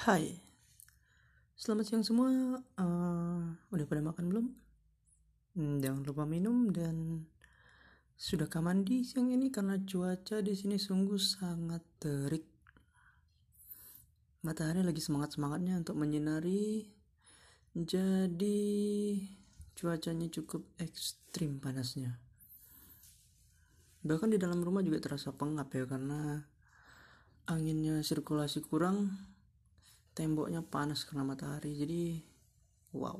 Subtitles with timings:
[0.00, 0.32] Hai,
[1.60, 2.56] selamat siang semua.
[2.80, 4.46] Uh, udah pada makan belum?
[5.52, 7.28] Hmm, jangan lupa minum dan
[8.16, 12.48] sudah mandi siang ini karena cuaca di sini sungguh sangat terik.
[14.40, 16.88] Matahari lagi semangat semangatnya untuk menyinari,
[17.76, 18.60] jadi
[19.76, 22.16] cuacanya cukup ekstrim panasnya.
[24.00, 26.40] Bahkan di dalam rumah juga terasa pengap ya karena
[27.52, 29.28] anginnya sirkulasi kurang
[30.20, 31.72] temboknya panas karena matahari.
[31.72, 32.20] Jadi
[32.92, 33.16] wow.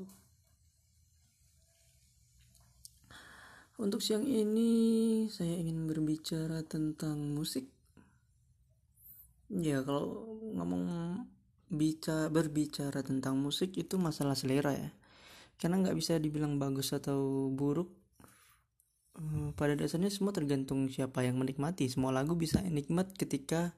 [3.81, 7.65] Untuk siang ini saya ingin berbicara tentang musik.
[9.49, 10.85] Ya kalau ngomong
[11.73, 14.93] bicara berbicara tentang musik itu masalah selera ya.
[15.57, 17.89] Karena nggak bisa dibilang bagus atau buruk
[19.17, 21.89] eh, pada dasarnya semua tergantung siapa yang menikmati.
[21.89, 23.73] Semua lagu bisa nikmat ketika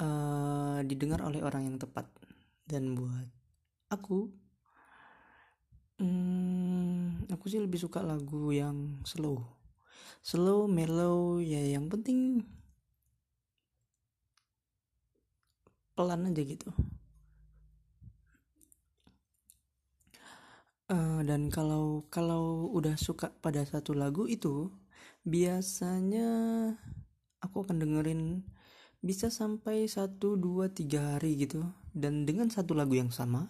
[0.00, 2.08] uh, didengar oleh orang yang tepat
[2.68, 3.24] dan buat
[3.88, 4.28] aku
[5.96, 9.40] hmm, aku sih lebih suka lagu yang slow.
[10.20, 12.44] Slow mellow ya yang penting
[15.96, 16.70] pelan aja gitu.
[20.88, 24.72] Uh, dan kalau kalau udah suka pada satu lagu itu
[25.20, 26.28] biasanya
[27.44, 28.40] aku akan dengerin
[28.98, 31.62] bisa sampai 1 2 3 hari gitu.
[31.94, 33.48] Dan dengan satu lagu yang sama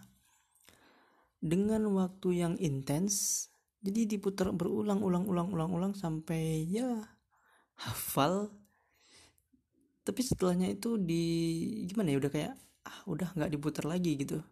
[1.39, 3.47] dengan waktu yang intens
[3.79, 6.99] jadi diputar berulang-ulang ulang-ulang-ulang sampai ya
[7.79, 8.51] hafal.
[10.03, 11.25] Tapi setelahnya itu di
[11.87, 12.55] gimana ya udah kayak
[12.89, 14.43] ah udah nggak diputar lagi gitu.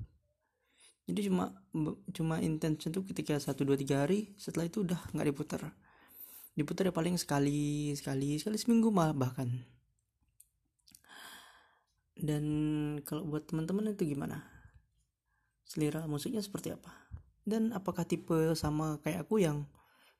[1.07, 1.55] Jadi cuma
[2.15, 5.75] cuma intens itu ketika satu dua tiga hari setelah itu udah nggak diputar.
[6.55, 9.51] Diputar ya paling sekali sekali sekali seminggu malah bahkan
[12.27, 12.45] dan
[13.07, 14.43] kalau buat teman-teman itu gimana?
[15.63, 16.91] Selera musiknya seperti apa?
[17.47, 19.71] Dan apakah tipe sama kayak aku yang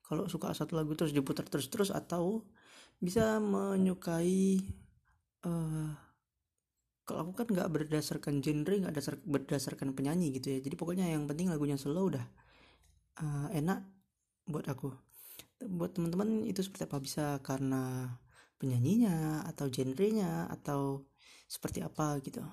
[0.07, 2.47] kalau suka satu lagu terus diputar terus-terus atau
[3.03, 4.63] bisa menyukai
[5.43, 5.91] uh,
[7.03, 10.59] kalau aku kan nggak berdasarkan genre nggak dasar berdasarkan penyanyi gitu ya.
[10.59, 12.23] Jadi pokoknya yang penting lagunya slow udah
[13.23, 13.83] uh, enak
[14.47, 14.91] buat aku.
[15.63, 16.99] Buat teman-teman itu seperti apa?
[16.99, 18.11] Bisa karena
[18.59, 21.07] penyanyinya atau genrenya atau
[21.47, 22.43] seperti apa gitu.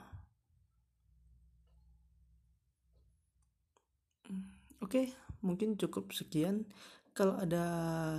[4.81, 5.11] Oke
[5.45, 6.65] mungkin cukup sekian.
[7.15, 7.65] Kalau ada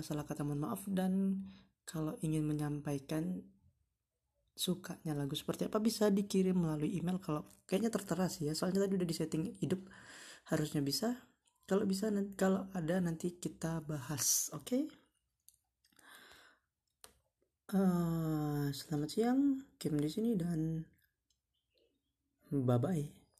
[0.03, 0.83] salah kata mohon maaf.
[0.87, 1.43] Dan
[1.87, 3.43] kalau ingin menyampaikan
[4.55, 7.17] sukanya lagu seperti apa bisa dikirim melalui email.
[7.23, 9.81] Kalau kayaknya tertera sih ya soalnya tadi udah disetting hidup.
[10.51, 11.15] Harusnya bisa.
[11.65, 14.69] Kalau bisa kalau ada nanti kita bahas oke?
[14.69, 14.83] Okay?
[17.73, 19.41] uh, selamat siang
[19.75, 20.81] Kim di sini dan
[22.49, 23.24] bye bye